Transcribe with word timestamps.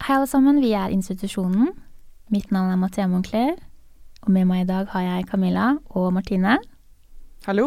Hei, 0.00 0.14
alle 0.16 0.24
sammen. 0.24 0.62
Vi 0.64 0.70
er 0.72 0.88
Institusjonen. 0.94 1.74
Mitt 2.32 2.48
navn 2.54 2.70
er 2.72 2.78
Mathea 2.80 3.04
Moncler. 3.04 3.58
Og 4.24 4.30
med 4.32 4.46
meg 4.48 4.62
i 4.62 4.68
dag 4.70 4.88
har 4.94 5.02
jeg 5.04 5.26
Camilla 5.28 5.74
og 5.92 6.06
Martine. 6.16 6.54
Hallo! 7.44 7.66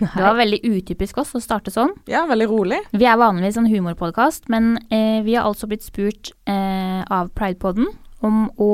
Det 0.00 0.18
var 0.18 0.34
veldig 0.38 0.58
utypisk 0.66 1.20
oss 1.22 1.30
å 1.38 1.42
starte 1.42 1.70
sånn. 1.70 1.92
Ja, 2.10 2.24
veldig 2.26 2.48
rolig. 2.50 2.80
Vi 2.90 3.06
er 3.06 3.20
vanligvis 3.22 3.60
en 3.62 3.70
humorpodkast, 3.70 4.50
men 4.50 4.80
eh, 4.90 5.22
vi 5.22 5.36
har 5.38 5.46
altså 5.46 5.70
blitt 5.70 5.86
spurt 5.86 6.32
eh, 6.50 7.06
av 7.06 7.30
Pridepoden 7.38 7.86
om 8.26 8.48
å 8.58 8.72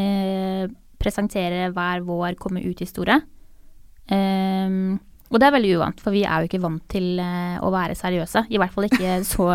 eh, 0.00 0.72
presentere 0.96 1.68
hver 1.76 2.00
vår 2.08 2.40
komme 2.40 2.64
ut-historie. 2.64 3.20
Um, 4.08 4.96
og 5.28 5.36
det 5.40 5.44
er 5.44 5.52
veldig 5.52 5.72
uvant, 5.76 5.98
for 6.00 6.14
vi 6.16 6.22
er 6.24 6.40
jo 6.40 6.48
ikke 6.48 6.60
vant 6.62 6.84
til 6.88 7.18
uh, 7.20 7.58
å 7.60 7.68
være 7.72 7.96
seriøse. 7.98 8.46
I 8.48 8.60
hvert 8.60 8.72
fall 8.72 8.86
ikke 8.88 9.18
så 9.28 9.48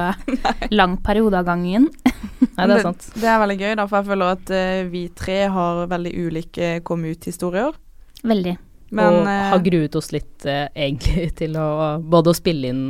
lang 0.73 0.99
periode 1.05 1.39
av 1.39 1.47
gangen. 1.47 1.87
Nei, 2.57 2.67
det 2.69 2.75
er 2.75 2.85
sant. 2.85 3.07
Det, 3.07 3.23
det, 3.23 3.31
er 3.31 3.41
veldig 3.41 3.57
gøy, 3.57 3.71
da, 3.79 3.87
for 3.89 3.99
jeg 3.99 4.09
føler 4.11 4.35
at 4.35 4.53
uh, 4.53 4.83
vi 4.93 5.07
tre 5.17 5.39
har 5.55 5.81
veldig 5.89 6.13
ulike 6.27 6.69
kom 6.85 7.07
ut-historier. 7.09 7.73
Veldig. 8.21 8.55
Men, 8.93 9.03
og 9.07 9.19
uh, 9.25 9.33
har 9.55 9.65
gruet 9.65 9.97
oss 9.97 10.13
litt 10.13 10.45
egentlig 10.45 11.31
til 11.41 11.57
å 11.57 11.67
både 12.05 12.33
å 12.33 12.37
spille 12.37 12.69
inn 12.69 12.85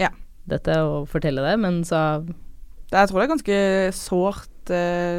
ja. 0.00 0.08
dette 0.48 0.80
og 0.88 1.10
fortelle 1.12 1.44
det, 1.44 1.54
men 1.60 1.82
så 1.84 2.22
det, 2.24 2.96
Jeg 2.96 3.10
tror 3.10 3.20
det 3.20 3.24
er 3.26 3.34
ganske 3.34 3.62
sårt, 3.98 4.52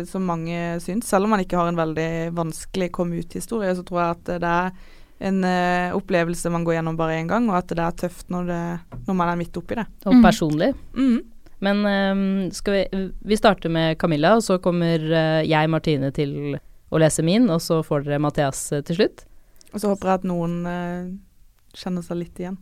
som 0.09 0.25
mange 0.27 0.57
syns. 0.83 1.07
Selv 1.07 1.23
om 1.23 1.31
man 1.31 1.39
ikke 1.39 1.55
har 1.55 1.69
en 1.69 1.77
veldig 1.77 2.33
vanskelig 2.35 2.89
komme 2.95 3.21
ut-historie, 3.21 3.69
så 3.77 3.85
tror 3.87 4.01
jeg 4.01 4.15
at 4.17 4.31
det 4.43 4.49
er 4.49 4.95
en 5.17 5.41
uh, 5.43 5.95
opplevelse 5.97 6.49
man 6.53 6.65
går 6.65 6.77
gjennom 6.77 6.97
bare 6.97 7.17
én 7.17 7.29
gang, 7.29 7.47
og 7.49 7.57
at 7.59 7.71
det 7.73 7.81
er 7.81 7.97
tøft 8.03 8.29
når, 8.33 8.51
det, 8.51 8.61
når 9.07 9.17
man 9.17 9.31
er 9.31 9.39
midt 9.39 9.57
oppi 9.57 9.79
det. 9.79 9.87
Og 10.05 10.17
mm. 10.17 10.23
personlig. 10.25 10.69
Mm. 10.93 11.17
Men 11.65 11.79
um, 11.89 12.51
skal 12.53 12.75
vi 12.75 13.05
Vi 13.25 13.37
starter 13.37 13.71
med 13.73 13.97
Camilla, 13.97 14.35
og 14.37 14.43
så 14.45 14.59
kommer 14.61 15.01
uh, 15.01 15.41
jeg, 15.41 15.69
Martine, 15.73 16.11
til 16.13 16.57
å 16.93 17.01
lese 17.01 17.25
min, 17.25 17.49
og 17.49 17.61
så 17.65 17.81
får 17.83 18.05
dere 18.05 18.21
Mathias 18.21 18.61
uh, 18.75 18.83
til 18.85 19.01
slutt. 19.01 19.25
Og 19.73 19.81
så 19.81 19.89
håper 19.91 20.07
jeg 20.07 20.21
at 20.21 20.27
noen 20.29 20.53
kjenner 21.75 22.03
seg 22.05 22.21
litt 22.21 22.37
igjen. 22.39 22.55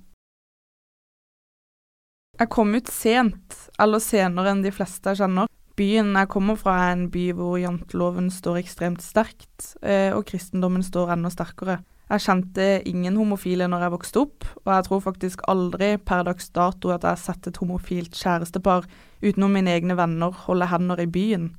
Jeg 2.40 2.50
kom 2.52 2.73
ut 2.73 2.90
sent, 2.92 3.59
eller 3.80 4.02
senere 4.03 4.52
enn 4.52 4.64
de 4.64 4.72
fleste 4.73 5.14
jeg 5.14 5.22
kjenner. 5.22 5.52
Byen 5.78 6.09
jeg 6.17 6.31
kommer 6.34 6.58
fra 6.59 6.73
er 6.88 6.95
en 6.95 7.06
by 7.14 7.28
hvor 7.38 7.59
janteloven 7.62 8.31
står 8.34 8.58
ekstremt 8.64 9.06
sterkt, 9.06 9.75
og 9.86 10.25
kristendommen 10.28 10.84
står 10.84 11.14
enda 11.14 11.30
sterkere. 11.31 11.78
Jeg 12.06 12.22
kjente 12.22 12.66
ingen 12.86 13.16
homofile 13.17 13.66
når 13.70 13.88
jeg 13.88 13.94
vokste 13.95 14.22
opp, 14.22 14.45
og 14.61 14.72
jeg 14.75 14.86
tror 14.88 15.00
faktisk 15.02 15.42
aldri 15.50 15.95
per 15.98 16.25
dags 16.28 16.52
dato 16.53 16.92
at 16.94 17.02
jeg 17.02 17.16
har 17.16 17.22
sett 17.22 17.50
et 17.50 17.58
homofilt 17.58 18.14
kjærestepar 18.14 18.86
utenom 19.25 19.58
mine 19.58 19.73
egne 19.73 19.97
venner 19.97 20.36
holde 20.45 20.67
hender 20.70 21.02
i 21.02 21.09
byen. 21.09 21.50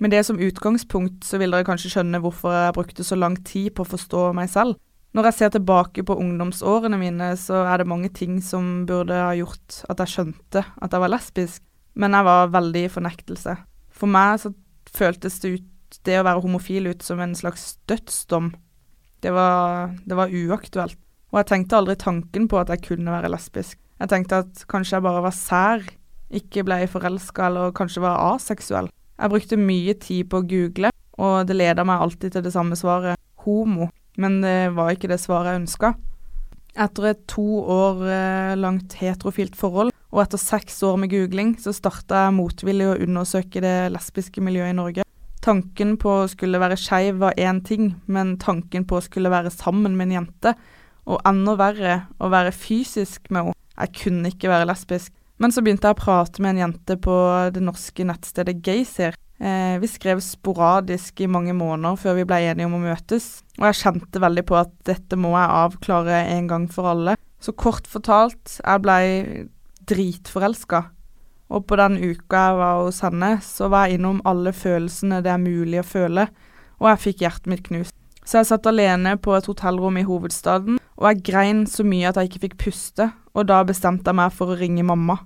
Med 0.00 0.12
det 0.12 0.22
som 0.28 0.40
utgangspunkt 0.40 1.24
så 1.24 1.40
vil 1.40 1.52
dere 1.52 1.68
kanskje 1.68 1.92
skjønne 1.92 2.20
hvorfor 2.24 2.52
jeg 2.52 2.74
brukte 2.76 3.04
så 3.04 3.16
lang 3.16 3.36
tid 3.44 3.74
på 3.76 3.84
å 3.84 3.92
forstå 3.92 4.24
meg 4.36 4.50
selv. 4.52 4.80
Når 5.16 5.30
jeg 5.30 5.36
ser 5.38 5.52
tilbake 5.54 6.04
på 6.04 6.16
ungdomsårene 6.20 6.98
mine, 7.00 7.30
så 7.40 7.62
er 7.64 7.80
det 7.80 7.88
mange 7.88 8.10
ting 8.12 8.42
som 8.44 8.84
burde 8.88 9.16
ha 9.16 9.32
gjort 9.36 9.80
at 9.88 10.02
jeg 10.04 10.12
skjønte 10.12 10.64
at 10.64 10.92
jeg 10.92 11.00
var 11.00 11.12
lesbisk, 11.12 11.62
men 11.96 12.12
jeg 12.12 12.28
var 12.28 12.52
veldig 12.52 12.82
i 12.84 12.92
fornektelse. 12.92 13.54
For 13.88 14.12
meg 14.12 14.42
så 14.42 14.52
føltes 14.92 15.40
det 15.40 15.54
ut, 15.56 15.98
det 16.04 16.18
å 16.20 16.26
være 16.26 16.42
homofil 16.44 16.90
ut 16.90 17.04
som 17.04 17.22
en 17.24 17.32
slags 17.38 17.78
dødsdom. 17.88 18.50
Det 19.26 19.32
var, 19.34 19.90
det 20.06 20.14
var 20.14 20.30
uaktuelt. 20.30 20.98
Og 21.34 21.40
jeg 21.40 21.48
tenkte 21.50 21.80
aldri 21.80 21.96
tanken 21.98 22.44
på 22.46 22.60
at 22.60 22.70
jeg 22.70 22.84
kunne 22.84 23.10
være 23.10 23.32
lesbisk. 23.32 23.74
Jeg 23.98 24.10
tenkte 24.12 24.44
at 24.44 24.60
kanskje 24.70 25.00
jeg 25.00 25.04
bare 25.06 25.24
var 25.24 25.34
sær, 25.34 25.82
ikke 26.30 26.62
ble 26.66 26.78
forelska 26.90 27.48
eller 27.48 27.74
kanskje 27.74 28.04
var 28.04 28.20
aseksuell. 28.36 28.90
Jeg 29.16 29.32
brukte 29.32 29.58
mye 29.58 29.96
tid 29.98 30.28
på 30.30 30.38
å 30.38 30.46
google, 30.46 30.92
og 31.18 31.48
det 31.48 31.56
leda 31.58 31.82
meg 31.88 32.04
alltid 32.04 32.36
til 32.36 32.44
det 32.46 32.52
samme 32.54 32.78
svaret 32.78 33.18
homo. 33.42 33.88
Men 34.20 34.38
det 34.44 34.76
var 34.76 34.92
ikke 34.94 35.10
det 35.10 35.18
svaret 35.22 35.54
jeg 35.54 35.62
ønska. 35.64 35.94
Etter 36.86 37.08
et 37.10 37.24
to 37.32 37.46
år 37.72 38.04
eh, 38.06 38.52
langt 38.60 38.94
heterofilt 39.00 39.56
forhold, 39.58 39.90
og 40.12 40.22
etter 40.22 40.40
seks 40.40 40.78
år 40.86 41.00
med 41.02 41.10
googling, 41.10 41.56
så 41.58 41.74
starta 41.74 42.28
jeg 42.28 42.36
motvillig 42.36 42.92
å 42.92 43.00
undersøke 43.08 43.64
det 43.64 43.74
lesbiske 43.96 44.44
miljøet 44.44 44.76
i 44.76 44.78
Norge. 44.78 45.05
Tanken 45.46 45.94
på 46.02 46.10
å 46.10 46.30
skulle 46.30 46.58
være 46.58 46.78
skeiv 46.80 47.20
var 47.20 47.36
én 47.38 47.60
ting, 47.62 47.92
men 48.10 48.34
tanken 48.42 48.82
på 48.88 48.98
å 48.98 49.04
skulle 49.04 49.30
være 49.30 49.52
sammen 49.54 49.94
med 49.94 50.08
en 50.08 50.16
jente, 50.16 50.56
og 51.06 51.22
enda 51.28 51.54
verre, 51.60 51.98
å 52.18 52.30
være 52.32 52.50
fysisk 52.50 53.30
med 53.30 53.52
henne 53.52 53.54
Jeg 53.76 53.92
kunne 54.00 54.32
ikke 54.32 54.48
være 54.50 54.66
lesbisk. 54.66 55.12
Men 55.38 55.52
så 55.52 55.60
begynte 55.62 55.86
jeg 55.86 55.94
å 55.94 56.00
prate 56.00 56.42
med 56.42 56.54
en 56.54 56.62
jente 56.64 56.96
på 56.96 57.14
det 57.52 57.60
norske 57.62 58.06
nettstedet 58.08 58.56
Gaysir. 58.64 59.14
Eh, 59.36 59.76
vi 59.78 59.90
skrev 59.92 60.22
sporadisk 60.24 61.20
i 61.20 61.28
mange 61.28 61.52
måneder 61.54 62.00
før 62.00 62.16
vi 62.16 62.24
ble 62.26 62.40
enige 62.48 62.66
om 62.70 62.78
å 62.78 62.82
møtes, 62.82 63.44
og 63.60 63.68
jeg 63.68 63.80
kjente 63.82 64.22
veldig 64.24 64.46
på 64.48 64.56
at 64.58 64.72
dette 64.88 65.20
må 65.20 65.34
jeg 65.36 65.56
avklare 65.60 66.22
en 66.32 66.48
gang 66.50 66.66
for 66.72 66.88
alle. 66.94 67.18
Så 67.38 67.52
kort 67.52 67.86
fortalt, 67.86 68.56
jeg 68.64 68.82
blei 68.82 69.04
dritforelska. 69.86 70.86
Og 71.52 71.66
på 71.66 71.78
den 71.78 71.98
uka 72.02 72.40
jeg 72.48 72.58
var 72.58 72.80
hos 72.82 73.02
henne, 73.06 73.36
så 73.42 73.68
var 73.70 73.86
jeg 73.86 74.00
innom 74.00 74.18
alle 74.26 74.52
følelsene 74.56 75.22
det 75.22 75.30
er 75.30 75.42
mulig 75.42 75.78
å 75.82 75.86
føle, 75.86 76.26
og 76.82 76.90
jeg 76.90 77.02
fikk 77.04 77.22
hjertet 77.22 77.52
mitt 77.52 77.62
knust. 77.68 77.94
Så 78.26 78.40
jeg 78.40 78.48
satt 78.48 78.66
alene 78.66 79.14
på 79.22 79.36
et 79.36 79.46
hotellrom 79.46 80.00
i 80.00 80.06
hovedstaden, 80.06 80.80
og 80.98 81.06
jeg 81.06 81.22
grein 81.28 81.62
så 81.70 81.86
mye 81.86 82.10
at 82.10 82.18
jeg 82.18 82.30
ikke 82.32 82.42
fikk 82.48 82.56
puste, 82.64 83.12
og 83.36 83.46
da 83.46 83.60
bestemte 83.68 84.10
jeg 84.10 84.18
meg 84.18 84.34
for 84.34 84.50
å 84.50 84.58
ringe 84.58 84.82
mamma. 84.86 85.20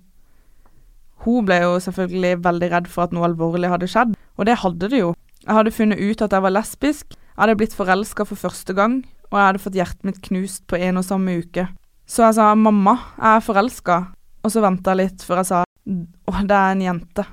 Hun 1.25 1.47
ble 1.49 1.63
jo 1.63 1.79
selvfølgelig 1.81 2.43
veldig 2.45 2.71
redd 2.75 2.91
for 2.93 3.07
at 3.07 3.17
noe 3.17 3.25
alvorlig 3.29 3.73
hadde 3.73 3.89
skjedd, 3.89 4.13
og 4.37 4.49
det 4.49 4.61
hadde 4.61 4.93
det 4.93 5.01
jo. 5.01 5.15
Jeg 5.47 5.57
hadde 5.57 5.73
funnet 5.73 6.01
ut 6.01 6.25
at 6.25 6.37
jeg 6.37 6.45
var 6.45 6.53
lesbisk, 6.53 7.17
jeg 7.17 7.41
hadde 7.41 7.57
blitt 7.57 7.77
forelska 7.77 8.29
for 8.29 8.37
første 8.37 8.77
gang, 8.77 9.01
og 9.31 9.39
jeg 9.39 9.47
hadde 9.47 9.65
fått 9.65 9.81
hjertet 9.81 10.05
mitt 10.05 10.21
knust 10.29 10.67
på 10.69 10.77
en 10.77 11.01
og 11.01 11.07
samme 11.07 11.39
uke. 11.41 11.71
Så 12.05 12.27
jeg 12.27 12.37
sa 12.37 12.53
mamma, 12.59 12.99
jeg 13.17 13.39
er 13.39 13.49
forelska, 13.49 13.99
og 14.45 14.53
så 14.53 14.65
venta 14.65 14.93
jeg 14.93 15.07
litt 15.07 15.25
før 15.25 15.41
jeg 15.41 15.53
sa 15.53 15.65
å, 15.89 16.33
det 16.45 16.57
er 16.57 16.73
en 16.75 16.83
jente. 16.85 17.27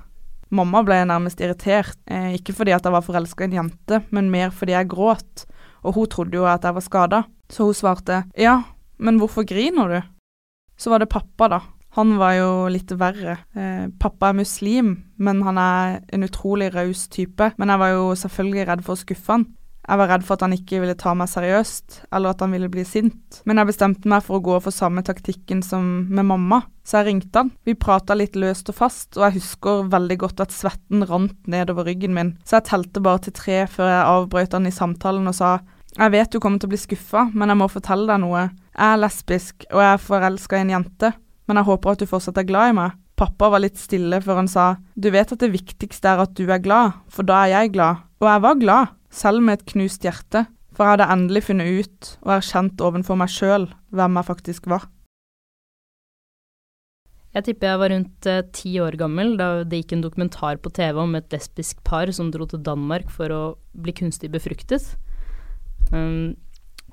Mamma 0.50 0.84
ble 0.88 1.02
nærmest 1.10 1.42
irritert, 1.44 1.98
eh, 2.08 2.38
ikke 2.38 2.56
fordi 2.56 2.76
at 2.76 2.86
jeg 2.88 2.96
var 2.96 3.04
forelska 3.04 3.44
i 3.44 3.50
en 3.50 3.58
jente, 3.58 4.02
men 4.16 4.32
mer 4.32 4.54
fordi 4.56 4.78
jeg 4.78 4.92
gråt, 4.94 5.48
og 5.84 5.98
hun 5.98 6.12
trodde 6.12 6.40
jo 6.40 6.48
at 6.48 6.64
jeg 6.64 6.78
var 6.78 6.86
skada. 6.86 7.24
Så 7.52 7.68
hun 7.68 7.76
svarte 7.76 8.24
ja, 8.40 8.62
men 9.00 9.20
hvorfor 9.20 9.46
griner 9.48 9.92
du? 9.92 10.00
Så 10.78 10.92
var 10.92 11.00
det 11.00 11.12
pappa, 11.12 11.50
da. 11.52 11.62
Han 11.98 12.18
var 12.20 12.36
jo 12.38 12.50
litt 12.70 12.92
verre. 12.94 13.40
Eh, 13.58 13.88
pappa 14.00 14.30
er 14.30 14.38
muslim, 14.38 14.92
men 15.18 15.42
han 15.42 15.58
er 15.58 16.00
en 16.14 16.26
utrolig 16.28 16.70
raus 16.76 17.08
type. 17.10 17.54
Men 17.58 17.74
jeg 17.74 17.82
var 17.82 17.94
jo 17.96 18.04
selvfølgelig 18.22 18.68
redd 18.70 18.84
for 18.86 18.94
å 18.94 19.02
skuffe 19.02 19.34
han. 19.34 19.48
Jeg 19.88 20.00
var 20.02 20.10
redd 20.12 20.26
for 20.28 20.36
at 20.36 20.44
han 20.44 20.56
ikke 20.56 20.82
ville 20.84 20.98
ta 21.00 21.14
meg 21.16 21.30
seriøst, 21.32 22.02
eller 22.12 22.34
at 22.34 22.42
han 22.44 22.52
ville 22.52 22.68
bli 22.72 22.84
sint. 22.84 23.40
Men 23.48 23.62
jeg 23.62 23.70
bestemte 23.70 24.10
meg 24.12 24.26
for 24.26 24.38
å 24.38 24.44
gå 24.44 24.58
for 24.66 24.76
samme 24.76 25.04
taktikken 25.08 25.62
som 25.64 25.86
med 26.12 26.28
mamma, 26.28 26.60
så 26.84 27.00
jeg 27.00 27.08
ringte 27.08 27.40
han. 27.40 27.54
Vi 27.64 27.78
prata 27.80 28.18
litt 28.18 28.36
løst 28.36 28.68
og 28.74 28.76
fast, 28.82 29.16
og 29.16 29.24
jeg 29.30 29.38
husker 29.40 29.88
veldig 29.94 30.20
godt 30.26 30.44
at 30.44 30.56
svetten 30.56 31.08
rant 31.08 31.40
nedover 31.48 31.88
ryggen 31.88 32.16
min, 32.18 32.36
så 32.44 32.60
jeg 32.60 32.68
telte 32.74 33.04
bare 33.04 33.24
til 33.24 33.38
tre 33.40 33.64
før 33.72 33.94
jeg 33.94 34.12
avbrøt 34.12 34.60
han 34.60 34.68
i 34.68 34.76
samtalen 34.76 35.32
og 35.32 35.40
sa 35.40 35.58
jeg 35.98 36.14
vet 36.14 36.30
du 36.30 36.38
kommer 36.44 36.60
til 36.62 36.68
å 36.68 36.74
bli 36.76 36.78
skuffa, 36.78 37.24
men 37.34 37.50
jeg 37.50 37.58
må 37.58 37.66
fortelle 37.72 38.06
deg 38.12 38.20
noe. 38.22 38.44
Jeg 38.76 38.86
er 38.86 39.00
lesbisk, 39.02 39.64
og 39.72 39.82
jeg 39.82 39.96
er 39.96 40.04
forelska 40.04 40.60
i 40.60 40.66
en 40.66 40.74
jente, 40.76 41.10
men 41.48 41.58
jeg 41.58 41.70
håper 41.72 41.96
at 41.96 42.04
du 42.04 42.10
fortsatt 42.12 42.38
er 42.38 42.46
glad 42.46 42.74
i 42.74 42.76
meg. 42.78 43.00
Pappa 43.18 43.50
var 43.50 43.64
litt 43.64 43.80
stille 43.82 44.20
før 44.22 44.44
han 44.44 44.52
sa 44.52 44.68
du 44.94 45.08
vet 45.10 45.32
at 45.34 45.42
det 45.42 45.50
viktigste 45.56 46.12
er 46.12 46.22
at 46.22 46.36
du 46.38 46.44
er 46.46 46.62
glad, 46.62 47.00
for 47.10 47.26
da 47.26 47.40
er 47.46 47.56
jeg 47.56 47.74
glad. 47.80 48.04
Og 48.22 48.30
jeg 48.30 48.44
var 48.44 48.62
glad 48.62 48.94
selv 49.14 49.44
med 49.44 49.60
et 49.60 49.66
knust 49.74 50.06
hjerte, 50.06 50.46
for 50.76 50.86
jeg 50.86 50.98
hadde 50.98 51.10
endelig 51.14 51.48
funnet 51.48 51.82
ut 51.82 52.12
og 52.26 52.36
erkjent 52.38 52.84
ovenfor 52.86 53.18
meg 53.20 53.32
sjøl 53.34 53.68
hvem 53.96 54.20
jeg 54.20 54.30
faktisk 54.30 54.70
var. 54.70 54.88
Jeg 57.38 57.46
tipper 57.46 57.70
jeg 57.70 57.80
var 57.82 57.92
rundt 57.94 58.28
eh, 58.30 58.46
ti 58.56 58.72
år 58.82 58.96
gammel 58.98 59.36
da 59.38 59.48
det 59.68 59.84
gikk 59.84 59.98
en 59.98 60.04
dokumentar 60.06 60.58
på 60.62 60.72
TV 60.74 60.98
om 61.04 61.14
et 61.20 61.30
lesbisk 61.34 61.84
par 61.86 62.10
som 62.16 62.32
dro 62.34 62.48
til 62.50 62.64
Danmark 62.66 63.12
for 63.14 63.34
å 63.34 63.42
bli 63.78 63.94
kunstig 63.94 64.32
befruktet. 64.34 64.96
Um, 65.92 66.34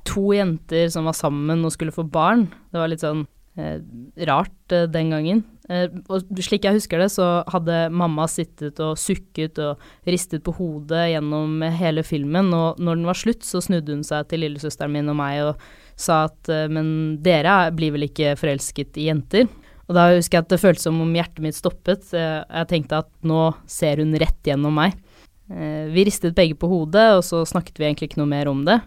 to 0.04 0.34
jenter 0.36 0.90
som 0.92 1.08
var 1.08 1.16
sammen 1.16 1.64
og 1.64 1.72
skulle 1.72 1.94
få 1.94 2.04
barn. 2.04 2.50
Det 2.72 2.82
var 2.82 2.92
litt 2.92 3.04
sånn 3.04 3.24
rart 3.56 4.72
eh, 4.72 4.86
den 4.90 5.10
gangen. 5.14 5.42
Eh, 5.70 5.86
og 6.12 6.26
slik 6.42 6.66
jeg 6.66 6.76
husker 6.76 7.00
det, 7.00 7.10
så 7.14 7.44
hadde 7.52 7.86
mamma 7.94 8.26
sittet 8.28 8.80
og 8.84 8.98
sukket 9.00 9.60
og 9.62 9.80
ristet 10.08 10.44
på 10.44 10.52
hodet 10.58 11.06
gjennom 11.14 11.62
hele 11.78 12.04
filmen, 12.06 12.50
og 12.52 12.80
når 12.82 13.00
den 13.00 13.08
var 13.08 13.18
slutt, 13.18 13.46
så 13.46 13.62
snudde 13.64 13.94
hun 13.94 14.04
seg 14.06 14.28
til 14.28 14.44
lillesøsteren 14.44 14.92
min 14.92 15.12
og 15.12 15.18
meg 15.20 15.42
og 15.46 15.64
sa 15.96 16.24
at 16.28 16.50
eh, 16.52 16.66
men 16.72 17.20
dere 17.24 17.70
blir 17.76 17.94
vel 17.94 18.08
ikke 18.08 18.34
forelsket 18.40 19.00
i 19.00 19.08
jenter? 19.08 19.48
Og 19.84 19.96
da 19.96 20.08
husker 20.14 20.38
jeg 20.38 20.46
at 20.46 20.52
det 20.54 20.62
føltes 20.62 20.86
som 20.86 21.00
om 21.04 21.10
hjertet 21.12 21.42
mitt 21.44 21.56
stoppet. 21.56 22.08
Eh, 22.16 22.40
jeg 22.42 22.70
tenkte 22.72 23.02
at 23.04 23.10
nå 23.24 23.50
ser 23.70 24.00
hun 24.02 24.16
rett 24.20 24.40
gjennom 24.44 24.74
meg. 24.74 24.96
Vi 25.44 26.06
ristet 26.08 26.32
begge 26.32 26.56
på 26.56 26.70
hodet, 26.70 27.02
og 27.18 27.20
så 27.20 27.42
snakket 27.44 27.76
vi 27.76 27.84
egentlig 27.84 28.06
ikke 28.08 28.22
noe 28.22 28.30
mer 28.30 28.48
om 28.48 28.62
det. 28.64 28.78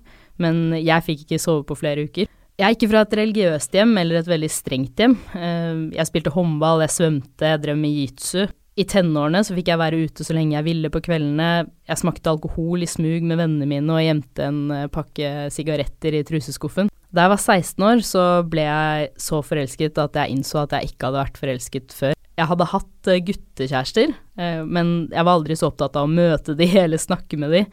Men 0.42 0.72
jeg 0.74 1.06
fikk 1.06 1.20
ikke 1.28 1.38
sove 1.44 1.62
på 1.70 1.78
flere 1.78 2.08
uker. 2.10 2.26
Jeg 2.58 2.66
er 2.66 2.74
ikke 2.74 2.88
fra 2.90 3.02
et 3.06 3.12
religiøst 3.20 3.76
hjem 3.78 3.92
eller 4.02 4.18
et 4.18 4.30
veldig 4.32 4.48
strengt 4.50 4.98
hjem. 4.98 5.14
Eh, 5.38 5.82
jeg 5.94 6.10
spilte 6.10 6.32
håndball, 6.34 6.82
jeg 6.82 6.94
svømte, 6.96 7.52
jeg 7.52 7.62
drev 7.62 7.76
med 7.78 7.92
jitsu. 7.94 8.48
I 8.78 8.86
tenårene 8.90 9.44
så 9.46 9.54
fikk 9.54 9.70
jeg 9.70 9.82
være 9.82 10.00
ute 10.06 10.26
så 10.26 10.34
lenge 10.34 10.56
jeg 10.56 10.66
ville 10.66 10.90
på 10.94 11.02
kveldene. 11.06 11.68
Jeg 11.86 12.02
smakte 12.02 12.32
alkohol 12.32 12.82
i 12.82 12.90
smug 12.90 13.28
med 13.30 13.38
vennene 13.38 13.68
mine 13.70 13.94
og 13.94 14.02
gjemte 14.02 14.48
en 14.50 14.64
eh, 14.74 14.88
pakke 14.90 15.52
sigaretter 15.54 16.18
i 16.18 16.24
truseskuffen. 16.26 16.90
Da 17.14 17.28
jeg 17.28 17.34
var 17.36 17.44
16 17.44 17.86
år, 17.92 18.02
så 18.10 18.26
ble 18.50 18.66
jeg 18.66 19.12
så 19.22 19.44
forelsket 19.46 20.02
at 20.02 20.18
jeg 20.18 20.34
innså 20.34 20.64
at 20.64 20.74
jeg 20.80 20.90
ikke 20.90 21.12
hadde 21.12 21.22
vært 21.22 21.40
forelsket 21.44 21.94
før. 21.94 22.18
Jeg 22.42 22.52
hadde 22.56 22.70
hatt 22.74 23.12
eh, 23.14 23.22
guttekjærester, 23.30 24.18
men 24.66 24.92
jeg 25.14 25.30
var 25.30 25.38
aldri 25.38 25.54
så 25.58 25.70
opptatt 25.70 25.94
av 25.98 26.10
å 26.10 26.16
møte 26.18 26.58
de 26.58 26.72
eller 26.88 27.06
snakke 27.06 27.38
med 27.38 27.54
de. 27.54 27.64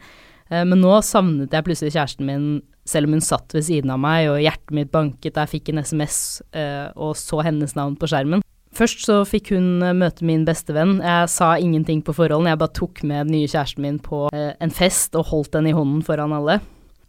Men 0.53 0.77
nå 0.77 0.93
savnet 1.01 1.53
jeg 1.57 1.65
plutselig 1.65 1.95
kjæresten 1.95 2.29
min 2.29 2.49
selv 2.85 3.09
om 3.09 3.17
hun 3.17 3.23
satt 3.25 3.53
ved 3.55 3.65
siden 3.65 3.93
av 3.93 4.01
meg 4.01 4.29
og 4.29 4.41
hjertet 4.43 4.75
mitt 4.77 4.91
banket 4.93 5.35
da 5.35 5.45
jeg 5.45 5.57
fikk 5.57 5.71
en 5.71 5.81
SMS 5.81 6.19
og 6.53 7.15
så 7.17 7.41
hennes 7.45 7.73
navn 7.73 7.95
på 7.97 8.09
skjermen. 8.11 8.45
Først 8.75 9.05
så 9.07 9.21
fikk 9.27 9.53
hun 9.55 9.83
eh, 9.85 9.95
møte 9.95 10.25
min 10.27 10.43
bestevenn. 10.47 10.97
Jeg 10.99 11.29
sa 11.31 11.53
ingenting 11.61 12.01
på 12.03 12.15
forholdene, 12.15 12.51
jeg 12.51 12.61
bare 12.61 12.75
tok 12.75 13.03
med 13.07 13.27
den 13.27 13.37
nye 13.37 13.51
kjæresten 13.51 13.85
min 13.85 14.01
på 14.03 14.25
eh, 14.35 14.51
en 14.59 14.73
fest 14.73 15.15
og 15.15 15.29
holdt 15.31 15.53
den 15.55 15.69
i 15.69 15.75
hånden 15.75 16.01
foran 16.03 16.35
alle. 16.35 16.59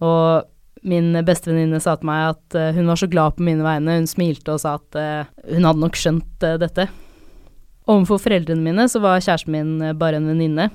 Og 0.04 0.46
min 0.86 1.10
bestevenninne 1.26 1.80
sa 1.82 1.96
til 1.98 2.06
meg 2.06 2.36
at 2.36 2.58
eh, 2.58 2.76
hun 2.76 2.86
var 2.92 3.00
så 3.00 3.08
glad 3.10 3.34
på 3.34 3.46
mine 3.48 3.66
vegne. 3.66 3.98
Hun 3.98 4.06
smilte 4.10 4.54
og 4.54 4.62
sa 4.62 4.76
at 4.78 4.98
uh, 5.00 5.32
hun 5.48 5.66
hadde 5.66 5.82
nok 5.82 5.98
skjønt 5.98 6.46
uh, 6.46 6.54
dette. 6.62 6.86
Overfor 7.90 8.22
foreldrene 8.22 8.62
mine 8.62 8.86
så 8.90 9.02
var 9.02 9.18
kjæresten 9.18 9.56
min 9.56 9.98
bare 9.98 10.20
en 10.20 10.30
venninne, 10.30 10.68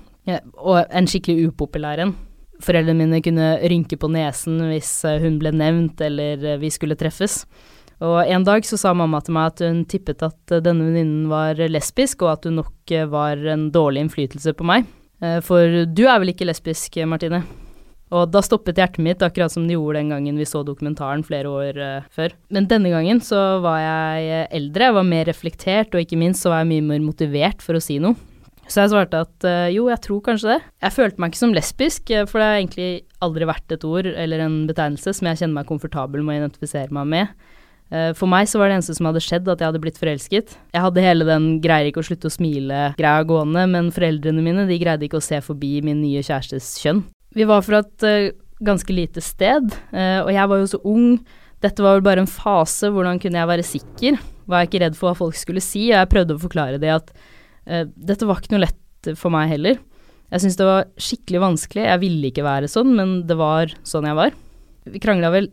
og 0.60 0.84
en 0.84 1.08
skikkelig 1.12 1.52
upopulær 1.52 2.00
en. 2.04 2.14
Foreldrene 2.62 3.06
mine 3.06 3.22
kunne 3.26 3.54
rynke 3.72 3.98
på 3.98 4.10
nesen 4.14 4.60
hvis 4.70 4.94
hun 5.24 5.40
ble 5.42 5.54
nevnt 5.56 6.02
eller 6.06 6.60
vi 6.62 6.70
skulle 6.74 7.00
treffes. 7.00 7.42
Og 8.02 8.26
en 8.26 8.46
dag 8.46 8.66
så 8.66 8.80
sa 8.82 8.96
mamma 8.98 9.20
til 9.22 9.36
meg 9.38 9.52
at 9.52 9.62
hun 9.62 9.84
tippet 9.90 10.24
at 10.26 10.54
eh, 10.54 10.62
denne 10.66 10.88
venninnen 10.88 11.28
var 11.30 11.60
lesbisk, 11.70 12.24
og 12.26 12.34
at 12.34 12.48
hun 12.50 12.58
nok 12.64 12.94
eh, 12.94 13.10
var 13.10 13.42
en 13.54 13.70
dårlig 13.74 14.08
innflytelse 14.08 14.56
på 14.58 14.66
meg. 14.66 14.88
Eh, 15.22 15.38
for 15.46 15.84
du 15.86 16.08
er 16.08 16.22
vel 16.24 16.34
ikke 16.34 16.48
lesbisk, 16.50 16.98
Martine? 17.06 17.44
Og 18.12 18.26
da 18.34 18.42
stoppet 18.44 18.82
hjertet 18.82 19.06
mitt, 19.06 19.22
akkurat 19.24 19.54
som 19.54 19.68
det 19.70 19.78
gjorde 19.78 20.02
den 20.02 20.10
gangen 20.12 20.40
vi 20.42 20.50
så 20.50 20.66
dokumentaren 20.68 21.22
flere 21.24 21.48
år 21.48 21.78
før. 22.12 22.34
Men 22.52 22.66
denne 22.68 22.90
gangen 22.92 23.22
så 23.24 23.62
var 23.64 23.78
jeg 23.80 24.50
eldre, 24.58 24.90
jeg 24.90 24.98
var 24.98 25.08
mer 25.08 25.30
reflektert, 25.30 25.96
og 25.96 26.04
ikke 26.04 26.20
minst 26.20 26.44
så 26.44 26.52
var 26.52 26.66
jeg 26.66 26.74
mye 26.74 26.88
mer 26.90 27.06
motivert 27.06 27.64
for 27.64 27.80
å 27.80 27.84
si 27.84 28.02
noe. 28.04 28.18
Så 28.70 28.84
jeg 28.84 28.92
svarte 28.94 29.24
at 29.26 29.48
uh, 29.48 29.70
jo, 29.74 29.88
jeg 29.92 30.02
tror 30.06 30.22
kanskje 30.26 30.54
det. 30.54 30.60
Jeg 30.86 30.96
følte 30.96 31.22
meg 31.22 31.32
ikke 31.32 31.42
som 31.42 31.56
lesbisk, 31.56 32.12
for 32.30 32.40
det 32.40 32.50
har 32.50 32.60
egentlig 32.60 32.92
aldri 33.24 33.48
vært 33.50 33.74
et 33.76 33.88
ord 33.88 34.10
eller 34.10 34.44
en 34.46 34.62
betegnelse 34.70 35.16
som 35.18 35.30
jeg 35.30 35.42
kjenner 35.42 35.60
meg 35.60 35.70
komfortabel 35.70 36.24
med 36.26 36.38
å 36.38 36.44
identifisere 36.46 36.94
meg 36.96 37.10
med. 37.12 37.34
Eh, 37.92 38.12
for 38.16 38.32
meg 38.32 38.48
så 38.48 38.62
var 38.62 38.70
det 38.70 38.78
eneste 38.80 38.96
som 38.96 39.10
hadde 39.10 39.24
skjedd, 39.24 39.50
at 39.52 39.60
jeg 39.60 39.72
hadde 39.72 39.82
blitt 39.84 40.00
forelsket. 40.00 40.56
Jeg 40.72 40.86
hadde 40.86 41.04
hele 41.04 41.28
den 41.28 41.50
greier 41.64 41.90
ikke 41.90 42.04
å 42.04 42.08
slutte 42.08 42.32
å 42.32 42.34
smile-greia 42.34 43.28
gående, 43.28 43.66
men 43.74 43.92
foreldrene 43.94 44.46
mine 44.46 44.66
de 44.70 44.80
greide 44.82 45.08
ikke 45.08 45.20
å 45.20 45.26
se 45.26 45.42
forbi 45.44 45.82
min 45.86 46.00
nye 46.04 46.24
kjærestes 46.24 46.78
kjønn. 46.82 47.04
Vi 47.36 47.48
var 47.48 47.66
fra 47.66 47.84
et 47.84 48.36
ganske 48.62 48.94
lite 48.94 49.24
sted, 49.24 49.72
og 49.92 50.30
jeg 50.30 50.50
var 50.52 50.60
jo 50.60 50.68
så 50.70 50.80
ung. 50.88 51.06
Dette 51.64 51.84
var 51.84 51.96
vel 51.96 52.04
bare 52.06 52.24
en 52.26 52.30
fase, 52.30 52.90
hvordan 52.92 53.20
kunne 53.22 53.40
jeg 53.40 53.50
være 53.50 53.66
sikker? 53.66 54.18
Var 54.50 54.64
jeg 54.64 54.70
ikke 54.70 54.82
redd 54.84 54.98
for 55.00 55.10
hva 55.10 55.20
folk 55.20 55.38
skulle 55.40 55.64
si? 55.64 55.88
Og 55.92 55.96
jeg 55.96 56.12
prøvde 56.12 56.36
å 56.36 56.42
forklare 56.42 56.82
det 56.82 56.92
at 56.94 57.14
dette 57.66 58.26
var 58.26 58.40
ikke 58.42 58.56
noe 58.56 58.64
lett 58.64 59.12
for 59.20 59.34
meg 59.34 59.52
heller. 59.52 59.80
Jeg 60.32 60.44
syntes 60.44 60.58
det 60.62 60.68
var 60.70 60.88
skikkelig 61.02 61.42
vanskelig, 61.44 61.84
jeg 61.84 62.02
ville 62.06 62.30
ikke 62.32 62.46
være 62.46 62.70
sånn, 62.72 62.94
men 62.96 63.18
det 63.28 63.36
var 63.40 63.74
sånn 63.88 64.08
jeg 64.08 64.18
var. 64.18 64.38
Vi 64.88 65.02
krangla 65.04 65.30
vel 65.34 65.50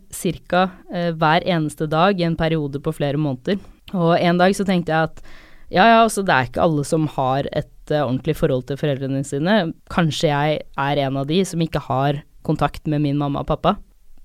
ca. 0.48 0.68
Eh, 0.94 1.10
hver 1.18 1.44
eneste 1.44 1.88
dag 1.90 2.20
i 2.20 2.24
en 2.24 2.38
periode 2.38 2.80
på 2.80 2.94
flere 2.96 3.20
måneder. 3.20 3.58
Og 3.92 4.14
en 4.16 4.38
dag 4.40 4.54
så 4.56 4.64
tenkte 4.68 4.94
jeg 4.94 5.10
at 5.10 5.20
ja, 5.68 5.84
ja, 5.84 5.98
altså 6.04 6.22
det 6.24 6.32
er 6.32 6.46
ikke 6.48 6.62
alle 6.64 6.84
som 6.88 7.04
har 7.12 7.44
et 7.52 7.90
uh, 7.92 8.06
ordentlig 8.06 8.38
forhold 8.38 8.64
til 8.70 8.78
foreldrene 8.80 9.20
sine. 9.26 9.56
Kanskje 9.92 10.30
jeg 10.30 10.62
er 10.64 11.00
en 11.04 11.18
av 11.20 11.26
de 11.28 11.42
som 11.44 11.60
ikke 11.60 11.82
har 11.90 12.22
kontakt 12.46 12.88
med 12.88 13.02
min 13.04 13.18
mamma 13.20 13.42
og 13.42 13.50
pappa. 13.50 13.74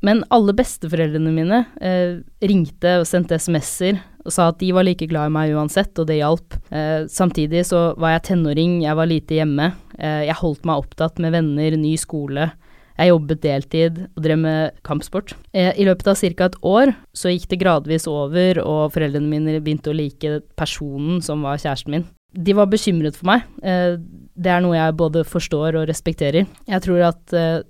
Men 0.03 0.21
alle 0.35 0.56
besteforeldrene 0.56 1.33
mine 1.35 1.59
eh, 1.83 2.21
ringte 2.44 2.97
og 3.01 3.07
sendte 3.07 3.39
SMS-er 3.39 4.00
og 4.24 4.34
sa 4.36 4.50
at 4.52 4.60
de 4.62 4.72
var 4.75 4.88
like 4.88 5.08
glad 5.12 5.30
i 5.30 5.34
meg 5.36 5.54
uansett, 5.56 5.94
og 6.00 6.08
det 6.10 6.20
hjalp. 6.22 6.58
Eh, 6.72 7.06
samtidig 7.12 7.66
så 7.70 7.92
var 8.00 8.16
jeg 8.16 8.28
tenåring, 8.31 8.81
jeg 8.86 9.00
var 9.00 9.10
lite 9.10 9.40
hjemme. 9.42 9.74
jeg 9.94 10.36
holdt 10.40 10.66
meg 10.66 10.81
opptatt 10.81 11.20
med 11.22 11.31
venner, 11.36 11.75
ny 11.78 11.94
skole. 12.02 12.50
Jeg 12.94 13.10
jobbet 13.10 13.42
deltid 13.42 14.02
og 14.06 14.24
drev 14.25 14.40
med 14.44 14.75
kampsport. 14.86 15.34
Eh, 15.54 15.72
I 15.80 15.86
løpet 15.88 16.10
av 16.12 16.20
ca. 16.20 16.46
et 16.46 16.58
år 16.62 16.94
så 17.14 17.31
gikk 17.31 17.48
det 17.50 17.62
gradvis 17.64 18.08
over, 18.10 18.60
og 18.62 18.94
foreldrene 18.94 19.30
mine 19.30 19.62
begynte 19.62 19.90
å 19.92 19.98
like 19.98 20.42
personen 20.60 21.22
som 21.22 21.42
var 21.46 21.58
kjæresten 21.58 21.96
min. 21.96 22.06
De 22.34 22.54
var 22.58 22.69
bekymret 22.69 23.18
for 23.18 23.30
meg. 23.30 23.46
Eh, 23.64 23.98
det 24.34 24.50
er 24.50 24.62
noe 24.62 24.78
jeg 24.78 24.98
både 24.98 25.26
forstår 25.26 25.78
og 25.81 25.90
respekterer. 25.90 26.48
Jeg 26.69 26.86
tror 26.86 27.02
at 27.10 27.34
eh, 27.34 27.62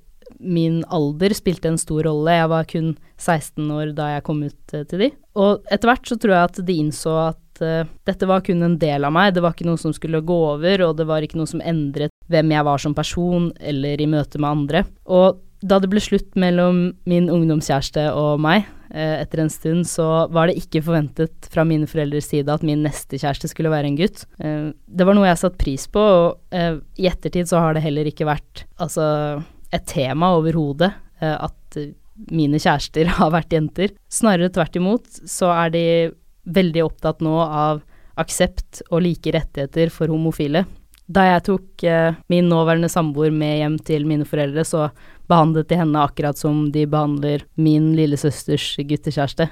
min 0.43 0.81
alder 0.93 1.35
spilte 1.37 1.71
en 1.71 1.79
stor 1.81 2.03
rolle. 2.07 2.35
Jeg 2.37 2.51
var 2.51 2.67
kun 2.69 2.91
16 3.17 3.71
år 3.71 3.93
da 3.97 4.09
jeg 4.15 4.25
kom 4.27 4.43
ut 4.43 4.75
til 4.75 5.05
de. 5.05 5.09
Og 5.39 5.63
etter 5.71 5.89
hvert 5.89 6.09
så 6.09 6.19
tror 6.19 6.35
jeg 6.35 6.51
at 6.51 6.61
de 6.67 6.77
innså 6.83 7.15
at 7.29 7.39
dette 7.63 8.27
var 8.27 8.41
kun 8.43 8.65
en 8.65 8.75
del 8.81 9.05
av 9.05 9.13
meg, 9.13 9.35
det 9.35 9.43
var 9.45 9.53
ikke 9.53 9.67
noe 9.67 9.79
som 9.79 9.93
skulle 9.93 10.23
gå 10.25 10.37
over, 10.55 10.81
og 10.87 10.95
det 10.97 11.05
var 11.07 11.23
ikke 11.23 11.37
noe 11.37 11.47
som 11.47 11.61
endret 11.61 12.11
hvem 12.33 12.49
jeg 12.49 12.65
var 12.65 12.81
som 12.81 12.95
person, 12.97 13.51
eller 13.61 14.01
i 14.01 14.07
møte 14.09 14.41
med 14.41 14.49
andre. 14.49 14.81
Og 15.05 15.37
da 15.63 15.79
det 15.79 15.89
ble 15.91 16.01
slutt 16.03 16.33
mellom 16.39 16.85
min 17.09 17.29
ungdomskjæreste 17.31 18.09
og 18.19 18.41
meg, 18.43 18.65
eh, 18.91 19.21
etter 19.21 19.43
en 19.43 19.51
stund, 19.51 19.87
så 19.87 20.27
var 20.33 20.49
det 20.49 20.59
ikke 20.59 20.83
forventet 20.83 21.47
fra 21.53 21.63
mine 21.67 21.87
foreldres 21.87 22.27
side 22.31 22.51
at 22.51 22.65
min 22.67 22.83
neste 22.83 23.19
kjæreste 23.21 23.49
skulle 23.51 23.71
være 23.71 23.91
en 23.91 23.97
gutt. 23.97 24.25
Eh, 24.43 24.71
det 24.73 25.07
var 25.07 25.15
noe 25.15 25.29
jeg 25.29 25.39
satte 25.39 25.61
pris 25.61 25.87
på, 25.87 26.03
og 26.03 26.55
eh, 26.55 26.77
i 26.99 27.07
ettertid 27.07 27.47
så 27.49 27.63
har 27.63 27.73
det 27.75 27.85
heller 27.85 28.09
ikke 28.09 28.27
vært 28.27 28.65
altså, 28.77 29.43
et 29.73 29.85
tema 29.89 30.33
overhodet 30.37 30.91
at 31.23 31.77
mine 32.31 32.59
kjærester 32.61 33.09
har 33.17 33.31
vært 33.33 33.55
jenter. 33.55 33.93
Snarere 34.11 34.51
tvert 34.53 34.77
imot 34.79 35.23
så 35.29 35.51
er 35.55 35.73
de 35.73 35.85
veldig 36.43 36.83
opptatt 36.85 37.23
nå 37.23 37.35
av 37.43 37.83
aksept 38.19 38.83
og 38.91 39.03
like 39.05 39.33
rettigheter 39.33 39.91
for 39.93 40.11
homofile. 40.11 40.65
Da 41.13 41.25
jeg 41.27 41.43
tok 41.49 41.83
eh, 41.87 42.15
min 42.31 42.47
nåværende 42.51 42.89
samboer 42.91 43.33
med 43.33 43.57
hjem 43.59 43.75
til 43.87 44.05
mine 44.07 44.27
foreldre, 44.27 44.63
så 44.63 44.87
behandlet 45.27 45.67
de 45.71 45.79
henne 45.81 45.99
akkurat 45.99 46.39
som 46.39 46.69
de 46.71 46.85
behandler 46.89 47.43
min 47.59 47.91
lillesøsters 47.97 48.75
guttekjæreste. 48.87 49.49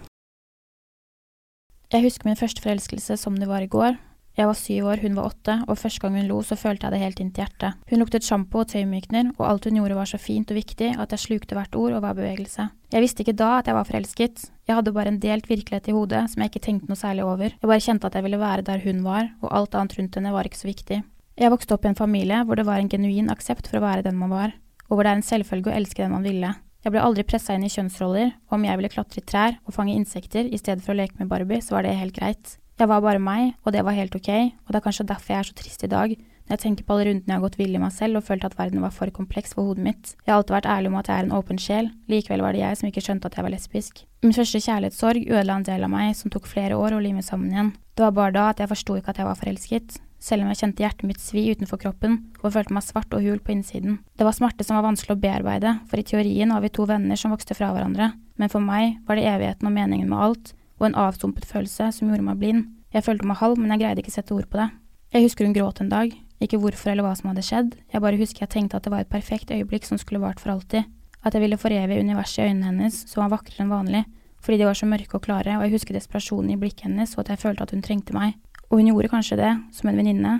Jeg 1.91 2.06
husker 2.06 2.29
min 2.29 2.39
første 2.39 2.63
forelskelse 2.63 3.18
som 3.19 3.35
det 3.35 3.50
var 3.50 3.65
i 3.65 3.71
går. 3.71 3.97
Jeg 4.39 4.48
var 4.48 4.56
syv 4.56 4.86
år, 4.88 5.01
hun 5.04 5.18
var 5.18 5.28
åtte, 5.28 5.57
og 5.68 5.78
første 5.78 6.00
gang 6.00 6.16
hun 6.16 6.30
lo, 6.30 6.38
så 6.48 6.56
følte 6.56 6.88
jeg 6.88 6.95
det 6.95 7.01
helt 7.01 7.19
inn 7.19 7.31
til 7.36 7.44
hjertet. 7.44 7.81
Hun 7.92 8.00
luktet 8.00 8.24
sjampo 8.24 8.62
og 8.62 8.69
tøymykner, 8.71 9.33
og 9.35 9.44
alt 9.47 9.68
hun 9.68 9.80
gjorde 9.81 9.97
var 9.97 10.07
så 10.07 10.19
fint 10.21 10.54
og 10.54 10.59
viktig 10.59 10.94
at 10.95 11.11
jeg 11.11 11.23
slukte 11.26 11.57
hvert 11.57 11.76
ord 11.76 11.97
og 11.97 12.06
hver 12.06 12.16
bevegelse. 12.21 12.69
Jeg 12.95 13.04
visste 13.04 13.26
ikke 13.26 13.35
da 13.42 13.57
at 13.59 13.68
jeg 13.68 13.76
var 13.76 13.90
forelsket, 13.90 14.45
jeg 14.68 14.78
hadde 14.78 14.95
bare 14.95 15.11
en 15.11 15.19
delt 15.19 15.50
virkelighet 15.52 15.90
i 15.92 15.95
hodet 15.95 16.23
som 16.31 16.44
jeg 16.44 16.52
ikke 16.52 16.64
tenkte 16.64 16.88
noe 16.88 17.00
særlig 17.00 17.26
over, 17.28 17.52
jeg 17.52 17.71
bare 17.73 17.83
kjente 17.83 18.07
at 18.07 18.16
jeg 18.16 18.23
ville 18.23 18.40
være 18.40 18.68
der 18.68 18.83
hun 18.85 19.04
var, 19.04 19.31
og 19.44 19.52
alt 19.57 19.76
annet 19.76 19.97
rundt 20.00 20.16
henne 20.16 20.31
var 20.31 20.47
ikke 20.47 20.61
så 20.61 20.69
viktig. 20.69 21.02
Jeg 21.42 21.52
vokste 21.52 21.76
opp 21.76 21.88
i 21.88 21.92
en 21.92 22.00
familie 22.00 22.44
hvor 22.47 22.59
det 22.59 22.68
var 22.68 22.80
en 22.80 22.92
genuin 22.92 23.31
aksept 23.33 23.68
for 23.68 23.80
å 23.80 23.85
være 23.85 24.07
den 24.07 24.19
man 24.19 24.31
var, 24.31 24.56
og 24.88 24.95
hvor 24.95 25.04
det 25.04 25.11
er 25.11 25.19
en 25.19 25.28
selvfølge 25.28 25.73
å 25.73 25.76
elske 25.76 26.04
den 26.04 26.16
man 26.16 26.28
ville. 26.28 26.54
Jeg 26.81 26.95
ble 26.95 27.04
aldri 27.04 27.28
pressa 27.28 27.54
inn 27.54 27.68
i 27.68 27.69
kjønnsroller, 27.69 28.31
og 28.50 28.57
om 28.57 28.64
jeg 28.66 28.80
ville 28.80 28.90
klatre 28.95 29.21
i 29.21 29.28
trær 29.28 29.59
og 29.68 29.76
fange 29.76 29.94
insekter 29.94 30.47
i 30.47 30.57
stedet 30.57 30.81
for 30.85 30.95
å 30.95 31.00
leke 31.02 31.19
med 31.19 31.30
Barbie, 31.30 31.61
så 31.61 31.76
var 31.76 31.85
det 31.85 31.97
helt 32.00 32.16
greit. 32.16 32.56
Jeg 32.81 32.90
var 32.90 33.04
bare 33.06 33.21
meg, 33.21 33.52
og 33.61 33.76
det 33.76 33.83
var 33.85 33.94
helt 33.94 34.16
ok, 34.18 34.30
og 34.66 34.73
det 34.73 34.80
er 34.80 34.83
kanskje 34.88 35.04
derfor 35.06 35.35
jeg 35.35 35.44
er 35.44 35.47
så 35.52 35.57
trist 35.59 35.83
i 35.85 35.90
dag, 35.92 36.16
når 36.18 36.56
jeg 36.56 36.61
tenker 36.64 36.85
på 36.88 36.95
alle 36.95 37.04
rundene 37.11 37.30
jeg 37.30 37.38
har 37.38 37.44
gått 37.44 37.57
vill 37.59 37.76
i 37.78 37.81
meg 37.83 37.92
selv 37.94 38.18
og 38.18 38.23
følt 38.26 38.47
at 38.47 38.56
verden 38.57 38.81
var 38.81 38.95
for 38.95 39.14
kompleks 39.14 39.54
for 39.54 39.69
hodet 39.69 39.85
mitt. 39.85 40.16
Jeg 40.26 40.33
har 40.33 40.40
alltid 40.40 40.56
vært 40.56 40.69
ærlig 40.73 40.90
om 40.90 40.97
at 40.97 41.11
jeg 41.11 41.21
er 41.21 41.28
en 41.28 41.35
åpen 41.38 41.59
sjel, 41.61 41.92
likevel 42.09 42.42
var 42.42 42.57
det 42.57 42.64
jeg 42.64 42.80
som 42.80 42.90
ikke 42.90 43.04
skjønte 43.06 43.30
at 43.30 43.38
jeg 43.38 43.45
var 43.45 43.54
lesbisk. 43.54 44.02
Min 44.26 44.33
første 44.33 44.64
kjærlighetssorg 44.66 45.30
ødela 45.30 45.59
en 45.59 45.68
del 45.68 45.85
av 45.85 45.92
meg 45.94 46.16
som 46.18 46.33
tok 46.33 46.50
flere 46.50 46.80
år 46.81 46.97
å 46.97 47.04
lime 47.06 47.21
sammen 47.21 47.54
igjen. 47.54 47.69
Det 47.94 48.07
var 48.07 48.16
bare 48.18 48.33
da 48.40 48.47
at 48.50 48.64
jeg 48.64 48.71
forsto 48.71 48.97
ikke 48.97 49.14
at 49.14 49.21
jeg 49.21 49.30
var 49.30 49.38
forelsket 49.38 50.02
selv 50.21 50.45
om 50.45 50.50
jeg 50.50 50.61
kjente 50.64 50.83
hjertet 50.83 51.07
mitt 51.09 51.21
svi 51.21 51.44
utenfor 51.54 51.81
kroppen 51.81 52.18
og 52.42 52.54
følte 52.54 52.73
meg 52.73 52.85
svart 52.85 53.14
og 53.14 53.26
hul 53.26 53.38
på 53.42 53.54
innsiden. 53.54 54.00
Det 54.18 54.26
var 54.26 54.33
smerte 54.38 54.66
som 54.66 54.78
var 54.78 54.85
vanskelig 54.90 55.18
å 55.18 55.21
bearbeide, 55.21 55.76
for 55.90 56.02
i 56.02 56.06
teorien 56.06 56.54
var 56.54 56.66
vi 56.66 56.73
to 56.73 56.85
venner 56.90 57.18
som 57.18 57.33
vokste 57.33 57.57
fra 57.57 57.71
hverandre, 57.73 58.11
men 58.42 58.54
for 58.54 58.66
meg 58.66 58.97
var 59.06 59.18
det 59.18 59.30
evigheten 59.30 59.69
og 59.69 59.78
meningen 59.78 60.09
med 60.09 60.26
alt, 60.26 60.54
og 60.81 60.90
en 60.90 60.97
avstumpet 60.97 61.45
følelse 61.45 61.92
som 61.94 62.09
gjorde 62.09 62.26
meg 62.26 62.40
blind. 62.42 62.66
Jeg 62.92 63.06
følte 63.06 63.28
meg 63.30 63.38
halv, 63.40 63.59
men 63.61 63.71
jeg 63.76 63.83
greide 63.83 64.02
ikke 64.02 64.11
å 64.11 64.18
sette 64.18 64.33
ord 64.35 64.50
på 64.50 64.59
det. 64.59 64.68
Jeg 65.14 65.28
husker 65.28 65.45
hun 65.45 65.54
gråt 65.56 65.81
en 65.83 65.92
dag, 65.92 66.16
ikke 66.42 66.57
hvorfor 66.57 66.92
eller 66.92 67.06
hva 67.06 67.14
som 67.16 67.30
hadde 67.30 67.45
skjedd, 67.45 67.76
jeg 67.94 68.02
bare 68.02 68.18
husker 68.18 68.45
jeg 68.45 68.52
tenkte 68.56 68.80
at 68.80 68.88
det 68.88 68.94
var 68.94 69.06
et 69.06 69.11
perfekt 69.11 69.52
øyeblikk 69.54 69.85
som 69.85 70.00
skulle 70.02 70.23
vart 70.23 70.42
for 70.42 70.56
alltid, 70.56 70.88
at 71.21 71.35
jeg 71.35 71.44
ville 71.44 71.59
forevige 71.61 72.02
universet 72.02 72.42
i 72.42 72.47
øynene 72.50 72.71
hennes, 72.71 72.97
som 73.11 73.21
var 73.21 73.35
vakrere 73.35 73.66
enn 73.66 73.73
vanlig, 73.73 74.06
fordi 74.42 74.57
de 74.57 74.66
var 74.66 74.80
så 74.80 74.88
mørke 74.90 75.19
og 75.19 75.26
klare, 75.28 75.57
og 75.59 75.68
jeg 75.68 75.76
husker 75.76 75.97
desperasjonen 75.97 76.56
i 76.56 76.57
blikket 76.57 76.88
hennes 76.88 77.14
og 77.14 77.26
at 77.26 77.35
jeg 77.35 77.44
følte 77.44 77.68
at 77.68 77.76
hun 77.76 77.83
trengte 77.85 78.16
meg. 78.16 78.40
Og 78.71 78.80
hun 78.80 78.90
gjorde 78.90 79.11
kanskje 79.11 79.38
det, 79.38 79.52
som 79.76 79.92
en 79.92 80.00
venninne, 80.00 80.40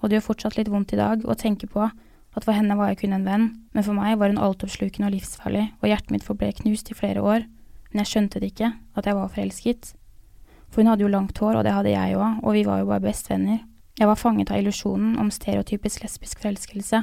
og 0.00 0.08
det 0.08 0.18
gjør 0.18 0.28
fortsatt 0.30 0.56
litt 0.56 0.70
vondt 0.72 0.94
i 0.96 1.00
dag 1.02 1.26
å 1.26 1.36
tenke 1.38 1.68
på 1.70 1.84
at 2.32 2.46
for 2.46 2.56
henne 2.56 2.78
var 2.78 2.92
jeg 2.92 3.02
kun 3.02 3.16
en 3.18 3.26
venn, 3.26 3.48
men 3.74 3.84
for 3.84 3.98
meg 3.98 4.16
var 4.18 4.32
hun 4.32 4.40
altoppslukende 4.40 5.10
og 5.10 5.16
livsfarlig, 5.18 5.66
og 5.82 5.90
hjertet 5.90 6.14
mitt 6.14 6.24
forble 6.24 6.48
knust 6.62 6.88
i 6.88 6.96
flere 6.96 7.20
år, 7.20 7.44
men 7.92 8.02
jeg 8.02 8.10
skjønte 8.12 8.40
det 8.40 8.52
ikke, 8.52 8.72
at 8.96 9.08
jeg 9.08 9.18
var 9.18 9.32
forelsket. 9.32 9.92
For 10.72 10.80
hun 10.80 10.88
hadde 10.88 11.04
jo 11.04 11.12
langt 11.12 11.38
hår, 11.38 11.58
og 11.60 11.66
det 11.66 11.74
hadde 11.76 11.92
jeg 11.92 12.16
òg, 12.16 12.40
og 12.42 12.56
vi 12.56 12.64
var 12.64 12.80
jo 12.80 12.88
bare 12.88 13.04
bestevenner. 13.04 13.60
Jeg 14.00 14.08
var 14.08 14.16
fanget 14.16 14.50
av 14.50 14.62
illusjonen 14.62 15.18
om 15.20 15.28
stereotypisk 15.30 16.06
lesbisk 16.06 16.40
forelskelse. 16.40 17.02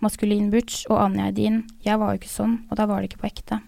Maskulin 0.00 0.46
butch 0.52 0.86
og 0.88 1.00
Anja 1.02 1.26
Edin. 1.28 1.64
Jeg 1.84 1.98
var 1.98 2.14
jo 2.14 2.20
ikke 2.20 2.30
sånn, 2.30 2.60
og 2.70 2.78
da 2.78 2.86
var 2.86 3.02
det 3.02 3.10
ikke 3.10 3.24
på 3.24 3.30
ekte. 3.32 3.58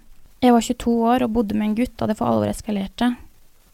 Jeg 0.42 0.54
var 0.54 0.64
22 0.64 0.94
år 1.10 1.26
og 1.26 1.34
bodde 1.34 1.58
med 1.58 1.68
en 1.68 1.76
gutt 1.78 1.92
da 1.98 2.06
det 2.08 2.16
for 2.18 2.30
alvor 2.30 2.50
eskalerte. 2.50 3.12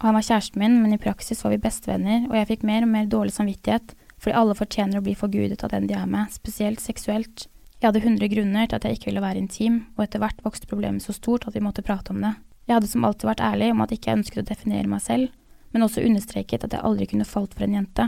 Han 0.01 0.15
var 0.15 0.25
kjæresten 0.25 0.61
min, 0.63 0.81
men 0.83 0.95
i 0.95 1.01
praksis 1.01 1.45
var 1.45 1.53
vi 1.55 1.61
bestevenner, 1.63 2.27
og 2.31 2.37
jeg 2.39 2.49
fikk 2.53 2.67
mer 2.67 2.85
og 2.87 2.93
mer 2.93 3.07
dårlig 3.11 3.35
samvittighet, 3.37 3.95
fordi 4.19 4.37
alle 4.41 4.57
fortjener 4.59 4.99
å 4.99 5.05
bli 5.05 5.15
forgudet 5.19 5.63
av 5.65 5.73
den 5.73 5.89
de 5.91 5.97
er 5.99 6.11
med, 6.11 6.33
spesielt 6.35 6.83
seksuelt. 6.83 7.47
Jeg 7.79 7.89
hadde 7.93 8.03
100 8.03 8.31
grunner 8.33 8.67
til 8.67 8.79
at 8.79 8.85
jeg 8.87 8.99
ikke 8.99 9.11
ville 9.13 9.23
være 9.23 9.43
intim, 9.43 9.83
og 9.97 10.05
etter 10.05 10.23
hvert 10.23 10.41
vokste 10.43 10.71
problemet 10.71 11.05
så 11.05 11.15
stort 11.15 11.47
at 11.47 11.55
vi 11.55 11.63
måtte 11.63 11.85
prate 11.87 12.15
om 12.15 12.25
det. 12.25 12.35
Jeg 12.69 12.77
hadde 12.77 12.91
som 12.91 13.05
alltid 13.09 13.31
vært 13.31 13.45
ærlig 13.45 13.71
om 13.73 13.81
at 13.81 13.93
ikke 13.95 14.11
jeg 14.11 14.21
ønsket 14.21 14.43
å 14.43 14.49
definere 14.51 14.91
meg 14.93 15.01
selv, 15.01 15.31
men 15.73 15.85
også 15.85 16.05
understreket 16.05 16.67
at 16.67 16.75
jeg 16.77 16.85
aldri 16.85 17.07
kunne 17.09 17.29
falt 17.29 17.55
for 17.57 17.65
en 17.65 17.79
jente. 17.79 18.05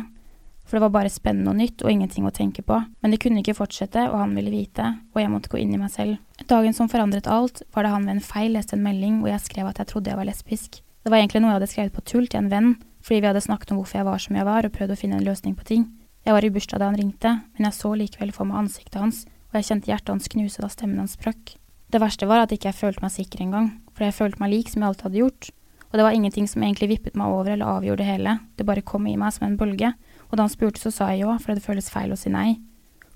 For 0.68 0.76
det 0.76 0.84
var 0.84 0.92
bare 0.94 1.10
spennende 1.10 1.50
og 1.50 1.56
nytt 1.58 1.82
og 1.82 1.90
ingenting 1.90 2.26
å 2.28 2.30
tenke 2.30 2.62
på. 2.62 2.76
Men 3.00 3.10
det 3.10 3.18
kunne 3.24 3.40
ikke 3.40 3.56
fortsette, 3.58 4.04
og 4.12 4.20
han 4.20 4.36
ville 4.36 4.52
vite, 4.52 4.84
og 5.10 5.18
jeg 5.18 5.32
måtte 5.32 5.50
gå 5.50 5.58
inn 5.58 5.72
i 5.74 5.80
meg 5.80 5.90
selv. 5.90 6.20
Dagen 6.46 6.76
som 6.76 6.90
forandret 6.92 7.26
alt, 7.26 7.64
var 7.74 7.88
da 7.88 7.94
han 7.96 8.06
ved 8.06 8.18
en 8.18 8.22
feil 8.22 8.52
leste 8.54 8.76
en 8.76 8.84
melding 8.84 9.18
hvor 9.18 9.32
jeg 9.32 9.42
skrev 9.48 9.70
at 9.72 9.80
jeg 9.80 9.90
trodde 9.90 10.12
jeg 10.12 10.20
var 10.20 10.28
lesbisk. 10.28 10.78
Det 11.02 11.10
var 11.10 11.18
egentlig 11.18 11.42
noe 11.42 11.50
jeg 11.50 11.58
hadde 11.58 11.70
skrevet 11.72 11.96
på 11.96 12.04
tull 12.12 12.28
til 12.28 12.42
en 12.42 12.52
venn, 12.52 12.70
fordi 13.00 13.22
vi 13.24 13.30
hadde 13.32 13.42
snakket 13.42 13.72
om 13.72 13.80
hvorfor 13.80 13.98
jeg 13.98 14.08
var 14.12 14.22
som 14.22 14.38
jeg 14.38 14.46
var, 14.46 14.68
og 14.68 14.76
prøvd 14.76 14.94
å 14.94 15.00
finne 15.00 15.18
en 15.18 15.26
løsning 15.26 15.56
på 15.56 15.66
ting. 15.72 15.88
Jeg 16.28 16.36
var 16.36 16.44
i 16.44 16.52
bursdag 16.52 16.82
da 16.82 16.90
han 16.92 17.00
ringte, 17.00 17.32
men 17.56 17.66
jeg 17.66 17.78
så 17.80 17.94
likevel 17.96 18.34
for 18.36 18.46
meg 18.46 18.60
ansiktet 18.60 19.00
hans, 19.00 19.24
og 19.50 19.58
jeg 19.58 19.70
kjente 19.72 19.90
hjertet 19.90 20.12
hans 20.14 20.30
knuse 20.30 20.62
da 20.62 20.70
stemmen 20.70 21.00
hans 21.00 21.16
sprakk. 21.16 21.56
Det 21.90 21.98
verste 21.98 22.28
var 22.30 22.44
at 22.44 22.52
ikke 22.54 22.70
jeg 22.70 22.78
følte 22.78 23.02
meg 23.02 23.10
sikker 23.14 23.42
engang, 23.42 23.72
for 23.96 24.06
jeg 24.06 24.14
følte 24.14 24.38
meg 24.42 24.52
lik 24.52 24.68
som 24.70 24.82
jeg 24.84 24.92
alltid 24.92 25.08
hadde 25.08 25.22
gjort, 25.24 25.48
og 25.90 25.98
det 25.98 26.04
var 26.06 26.14
ingenting 26.14 26.46
som 26.46 26.62
egentlig 26.62 26.88
vippet 26.92 27.16
meg 27.18 27.32
over 27.34 27.50
eller 27.50 27.66
avgjorde 27.66 28.04
det 28.04 28.10
hele, 28.12 28.36
det 28.54 28.66
bare 28.68 28.84
kom 28.86 29.08
i 29.10 29.16
meg 29.18 29.34
som 29.34 29.48
en 29.48 29.56
bølge, 29.58 29.90
og 30.30 30.36
da 30.36 30.46
han 30.46 30.52
spurte, 30.52 30.78
så 30.78 30.92
sa 30.94 31.08
jeg 31.10 31.24
ja, 31.24 31.34
for 31.42 31.58
det 31.58 31.64
føles 31.64 31.90
feil 31.90 32.14
å 32.14 32.18
si 32.18 32.30
nei. 32.30 32.60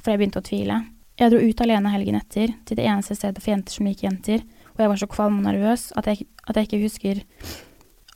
For 0.00 0.10
jeg 0.10 0.20
begynte 0.20 0.42
å 0.42 0.46
tvile. 0.48 0.80
Jeg 1.20 1.30
dro 1.30 1.38
ut 1.38 1.62
alene 1.62 1.92
helgen 1.94 2.18
etter, 2.18 2.56
til 2.66 2.80
det 2.80 2.88
eneste 2.90 3.14
stedet 3.14 3.38
for 3.38 3.52
jenter 3.52 3.76
som 3.76 3.86
liker 3.86 4.08
jenter, 4.08 4.42
og 4.74 4.82
jeg 4.82 4.90
var 4.90 4.98
så 4.98 5.10
kvalm 5.12 5.38
og 5.38 5.46
nervøs 5.46 5.92
at 5.94 6.10
jeg, 6.10 6.26
at 6.50 6.58
jeg 6.58 6.66
ikke 6.66 6.82
husker 6.82 7.22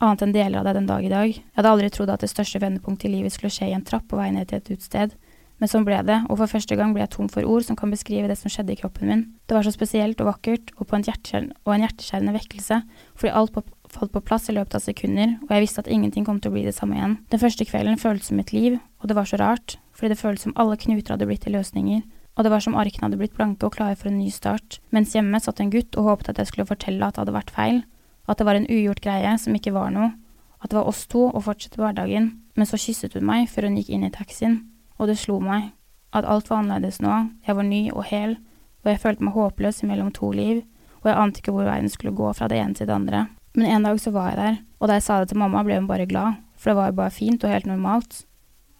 annet 0.03 0.25
enn 0.25 0.35
deler 0.35 0.59
av 0.59 0.67
det 0.67 0.75
den 0.75 0.89
dag 0.89 1.05
i 1.07 1.11
dag. 1.11 1.31
Jeg 1.31 1.55
hadde 1.55 1.71
aldri 1.71 1.91
trodd 1.95 2.11
at 2.11 2.23
det 2.23 2.31
største 2.31 2.59
vendepunktet 2.59 3.07
i 3.07 3.13
livet 3.13 3.35
skulle 3.35 3.53
skje 3.55 3.71
i 3.71 3.75
en 3.77 3.85
trapp 3.87 4.09
på 4.11 4.19
vei 4.19 4.27
ned 4.35 4.51
til 4.51 4.59
et 4.59 4.71
utsted. 4.75 5.15
Men 5.59 5.71
sånn 5.71 5.85
ble 5.87 5.97
det, 6.07 6.21
og 6.31 6.39
for 6.39 6.51
første 6.51 6.75
gang 6.79 6.93
ble 6.95 7.03
jeg 7.03 7.11
tom 7.17 7.27
for 7.31 7.43
ord 7.43 7.65
som 7.67 7.75
kan 7.79 7.91
beskrive 7.91 8.29
det 8.31 8.37
som 8.39 8.51
skjedde 8.51 8.73
i 8.73 8.79
kroppen 8.79 9.11
min. 9.11 9.25
Det 9.43 9.57
var 9.57 9.67
så 9.67 9.73
spesielt 9.75 10.21
og 10.23 10.29
vakkert, 10.31 10.71
og, 10.79 10.93
en, 10.95 11.51
og 11.67 11.73
en 11.75 11.83
hjerteskjærende 11.83 12.35
vekkelse, 12.37 12.79
fordi 13.19 13.35
alt 13.35 13.55
på 13.57 13.65
falt 13.89 14.13
på 14.13 14.21
plass 14.21 14.49
i 14.49 14.55
løpet 14.55 14.77
av 14.77 14.83
sekunder, 14.83 15.35
og 15.47 15.51
jeg 15.53 15.65
visste 15.65 15.83
at 15.83 15.89
ingenting 15.91 16.25
kom 16.27 16.39
til 16.41 16.51
å 16.51 16.55
bli 16.55 16.65
det 16.67 16.75
samme 16.77 16.97
igjen. 16.97 17.17
Den 17.33 17.41
første 17.41 17.65
kvelden 17.65 17.99
føltes 18.01 18.29
som 18.29 18.39
et 18.41 18.53
liv, 18.53 18.77
og 19.01 19.09
det 19.09 19.17
var 19.17 19.29
så 19.29 19.39
rart, 19.41 19.77
fordi 19.97 20.13
det 20.13 20.21
føltes 20.21 20.45
som 20.47 20.55
alle 20.59 20.77
knuter 20.79 21.15
hadde 21.15 21.27
blitt 21.29 21.43
til 21.45 21.55
løsninger, 21.57 22.03
og 22.37 22.45
det 22.45 22.53
var 22.53 22.63
som 22.63 22.77
arkene 22.79 23.07
hadde 23.07 23.19
blitt 23.19 23.35
blanke 23.35 23.67
og 23.67 23.75
klare 23.75 23.97
for 23.99 24.11
en 24.11 24.19
ny 24.21 24.29
start, 24.31 24.79
mens 24.95 25.15
hjemme 25.15 25.41
satt 25.43 25.59
en 25.59 25.73
gutt 25.73 25.97
og 25.99 26.07
håpet 26.07 26.31
at 26.31 26.41
jeg 26.43 26.51
skulle 26.51 26.69
fortelle 26.69 27.03
at 27.05 27.17
det 27.17 27.25
hadde 27.25 27.35
vært 27.35 27.53
feil, 27.55 27.81
at 28.29 28.39
det 28.39 28.45
var 28.47 28.59
en 28.59 28.69
ugjort 28.69 29.01
greie 29.03 29.33
som 29.41 29.55
ikke 29.57 29.73
var 29.75 29.89
noe, 29.95 30.13
at 30.59 30.71
det 30.71 30.77
var 30.77 30.91
oss 30.91 31.05
to 31.09 31.25
og 31.27 31.43
fortsette 31.47 31.81
hverdagen, 31.81 32.31
men 32.55 32.69
så 32.69 32.79
kysset 32.79 33.15
hun 33.17 33.27
meg 33.27 33.49
før 33.51 33.67
hun 33.67 33.79
gikk 33.79 33.91
inn 33.95 34.05
i 34.05 34.13
taxien, 34.13 34.61
og 34.99 35.09
det 35.09 35.17
slo 35.17 35.39
meg, 35.43 35.71
at 36.13 36.27
alt 36.27 36.49
var 36.49 36.63
annerledes 36.63 36.99
nå, 37.03 37.15
jeg 37.47 37.55
var 37.55 37.67
ny 37.67 37.81
og 37.93 38.03
hel, 38.09 38.37
og 38.83 38.91
jeg 38.91 39.01
følte 39.01 39.25
meg 39.25 39.35
håpløs 39.37 39.83
mellom 39.87 40.11
to 40.15 40.31
liv, 40.35 40.63
og 41.01 41.09
jeg 41.09 41.19
ante 41.21 41.41
ikke 41.41 41.53
hvor 41.55 41.67
verden 41.67 41.91
skulle 41.91 42.15
gå 42.15 42.31
fra 42.35 42.49
det 42.51 42.59
ene 42.59 42.75
til 42.75 42.89
det 42.89 42.95
andre. 42.95 43.27
Men 43.55 43.71
en 43.75 43.87
dag 43.87 43.99
så 44.01 44.11
var 44.13 44.31
jeg 44.31 44.39
der, 44.39 44.59
og 44.79 44.89
da 44.89 44.97
jeg 44.97 45.05
sa 45.05 45.19
det 45.21 45.31
til 45.31 45.39
mamma, 45.41 45.63
ble 45.65 45.79
hun 45.79 45.87
bare 45.89 46.07
glad, 46.09 46.41
for 46.59 46.71
det 46.71 46.77
var 46.79 46.91
jo 46.91 46.97
bare 46.99 47.15
fint 47.15 47.43
og 47.43 47.53
helt 47.53 47.69
normalt. 47.69 48.23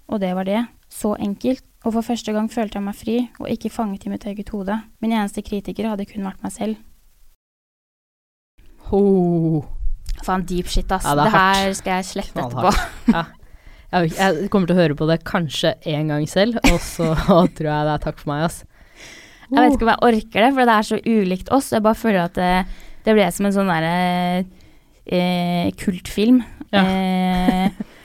Og 0.10 0.20
det 0.22 0.34
var 0.36 0.48
det. 0.48 0.66
Så 0.90 1.14
enkelt. 1.22 1.64
Og 1.86 1.94
for 1.94 2.04
første 2.04 2.34
gang 2.36 2.50
følte 2.52 2.80
jeg 2.80 2.84
meg 2.84 2.96
fri, 2.98 3.18
og 3.40 3.48
ikke 3.48 3.70
fanget 3.72 4.04
i 4.04 4.12
mitt 4.12 4.26
eget 4.28 4.50
hode. 4.52 4.76
Min 5.00 5.14
eneste 5.14 5.44
kritiker 5.46 5.88
hadde 5.88 6.08
kun 6.10 6.26
vært 6.28 6.42
meg 6.44 6.52
selv. 6.52 6.80
Ho. 8.90 9.64
Faen, 10.26 10.44
deep 10.50 10.68
shit, 10.68 10.92
ass. 10.92 11.06
Ja, 11.08 11.16
det, 11.16 11.30
det 11.30 11.36
her 11.38 11.76
skal 11.78 12.00
jeg 12.00 12.10
slette 12.10 12.48
etterpå. 12.48 12.74
ja. 13.14 13.28
Jeg 13.90 14.50
kommer 14.54 14.70
til 14.70 14.78
å 14.78 14.82
høre 14.84 14.98
på 14.98 15.08
det 15.10 15.22
kanskje 15.26 15.74
én 15.90 16.12
gang 16.12 16.28
selv, 16.30 16.60
og 16.70 16.78
så 16.84 17.14
tror 17.58 17.72
jeg 17.72 17.88
det 17.90 17.96
er 17.96 18.04
takk 18.06 18.22
for 18.22 18.34
meg, 18.34 18.46
ass. 18.50 18.62
Jeg 19.50 19.58
vet 19.58 19.76
ikke 19.76 19.88
om 19.88 19.94
jeg 19.96 20.06
orker 20.12 20.46
det, 20.46 20.50
for 20.54 20.70
det 20.70 20.74
er 20.76 20.86
så 20.86 21.00
ulikt 21.10 21.52
oss. 21.56 21.72
Jeg 21.74 21.86
bare 21.86 21.98
føler 21.98 22.22
at 22.28 22.36
det, 22.38 22.52
det 23.08 23.16
ble 23.18 23.30
som 23.34 23.48
en 23.50 23.56
sånn 23.56 23.72
derre 23.72 23.94
eh, 25.10 25.72
kultfilm. 25.82 26.44
Ja. 26.70 26.84
Eh, 26.86 27.96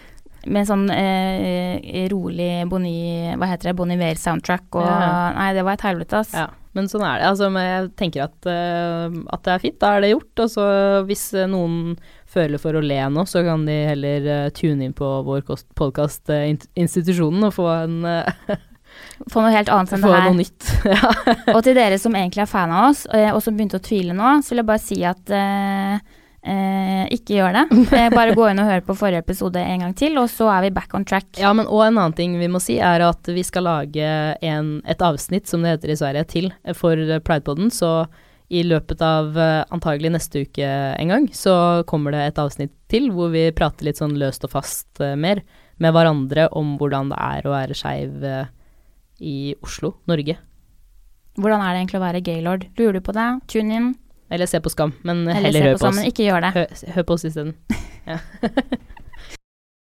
med 0.48 0.68
sånn 0.68 0.88
eh, 0.92 2.04
rolig 2.12 2.48
Bonnie 2.68 3.32
Hva 3.40 3.48
heter 3.48 3.70
det? 3.70 3.76
Bonnie 3.76 3.96
Iver-soundtrack 3.96 4.76
og 4.76 4.84
ja. 4.84 5.12
Nei, 5.36 5.50
det 5.56 5.64
var 5.64 5.76
et 5.76 5.84
helvete, 5.84 6.20
ass. 6.20 6.32
Ja, 6.36 6.48
men 6.74 6.90
sånn 6.90 7.04
er 7.06 7.20
det. 7.20 7.30
Altså, 7.30 7.48
jeg 7.62 7.88
tenker 8.00 8.26
at, 8.26 8.36
uh, 8.50 9.14
at 9.34 9.46
det 9.46 9.54
er 9.54 9.62
fint. 9.62 9.78
Da 9.82 9.94
er 9.94 10.04
det 10.04 10.12
gjort. 10.12 10.44
Og 10.44 10.52
så 10.52 10.66
hvis 11.08 11.24
noen 11.50 11.96
føler 12.30 12.60
for 12.62 12.76
å 12.76 12.82
le 12.84 13.00
nå, 13.14 13.26
så 13.30 13.44
kan 13.46 13.66
de 13.68 13.78
heller 13.92 14.28
uh, 14.28 14.52
tune 14.54 14.86
inn 14.86 14.96
på 14.96 15.10
vår 15.26 15.46
podkast 15.78 16.32
uh, 16.34 16.46
Institusjonen 16.74 17.48
og 17.50 17.56
få 17.56 17.68
en 17.72 17.98
Få 19.30 19.42
noe 19.42 19.50
helt 19.50 19.70
annet 19.74 19.94
enn 19.96 20.02
det 20.04 20.10
her. 20.12 20.26
noe 20.28 20.38
nytt. 20.38 20.68
ja. 20.94 21.12
og 21.54 21.62
til 21.66 21.74
dere 21.74 21.98
som 21.98 22.14
egentlig 22.18 22.44
er 22.44 22.50
fan 22.50 22.74
av 22.74 22.92
oss, 22.92 23.04
og 23.10 23.40
som 23.42 23.56
begynte 23.56 23.80
å 23.80 23.82
tvile 23.82 24.14
nå, 24.14 24.36
så 24.42 24.54
vil 24.54 24.62
jeg 24.62 24.68
bare 24.68 24.82
si 24.82 25.00
at 25.08 25.32
eh, 25.34 26.14
eh, 26.46 27.04
ikke 27.16 27.38
gjør 27.38 27.56
det. 27.56 27.64
bare 28.14 28.36
gå 28.36 28.48
inn 28.50 28.62
og 28.62 28.68
hør 28.70 28.84
på 28.86 28.96
forrige 28.98 29.24
episode 29.24 29.62
en 29.62 29.86
gang 29.86 29.94
til, 29.98 30.18
og 30.20 30.28
så 30.32 30.50
er 30.52 30.66
vi 30.66 30.74
back 30.76 30.94
on 30.96 31.06
track. 31.08 31.30
Ja, 31.40 31.52
men 31.56 31.66
og 31.66 31.82
en 31.86 31.98
annen 31.98 32.16
ting 32.16 32.36
vi 32.40 32.50
må 32.52 32.60
si, 32.62 32.78
er 32.78 33.04
at 33.06 33.30
vi 33.30 33.44
skal 33.46 33.66
lage 33.68 34.12
en, 34.44 34.76
et 34.86 35.04
avsnitt, 35.04 35.48
som 35.50 35.64
det 35.64 35.76
heter 35.76 35.94
i 35.94 35.98
Sverige, 36.00 36.28
til 36.30 36.48
for 36.78 37.00
Pridepoden. 37.26 37.72
Så 37.74 38.06
i 38.54 38.62
løpet 38.66 39.00
av 39.02 39.32
uh, 39.38 39.64
antagelig 39.72 40.12
neste 40.14 40.44
uke 40.44 40.66
en 40.68 41.10
gang, 41.10 41.30
så 41.32 41.82
kommer 41.88 42.12
det 42.14 42.26
et 42.28 42.42
avsnitt 42.42 42.74
til 42.92 43.08
hvor 43.14 43.32
vi 43.32 43.48
prater 43.56 43.88
litt 43.88 43.98
sånn 43.98 44.18
løst 44.20 44.44
og 44.44 44.52
fast 44.52 45.00
uh, 45.00 45.14
mer 45.16 45.40
med 45.80 45.96
hverandre 45.96 46.50
om 46.54 46.76
hvordan 46.78 47.08
det 47.10 47.22
er 47.24 47.48
å 47.48 47.54
være 47.56 47.78
skeiv. 47.78 48.20
Uh, 48.20 48.44
i 49.20 49.54
Oslo, 49.62 49.94
Norge. 50.10 50.38
Hvordan 51.34 51.62
er 51.62 51.74
det 51.74 51.82
egentlig 51.82 51.98
å 51.98 52.04
være 52.04 52.24
gaylord? 52.24 52.66
Lurer 52.78 52.98
du 52.98 53.04
på 53.04 53.14
det? 53.14 53.28
Tune 53.50 53.78
in. 53.78 53.92
Eller 54.32 54.46
se 54.46 54.60
på 54.60 54.72
Skam, 54.72 54.92
men 55.02 55.24
Eller 55.28 55.40
heller 55.46 55.62
hør 55.62 55.72
på, 55.74 55.78
på 55.78 55.86
oss. 55.86 55.94
Skam, 55.94 56.00
men 56.00 56.12
ikke 56.12 56.24
gjør 56.24 56.40
det. 56.46 56.52
Hør, 56.56 56.92
hør 56.94 57.02
på 57.02 57.16
oss 57.18 57.24
isteden. 57.24 57.54
ja. 58.10 58.18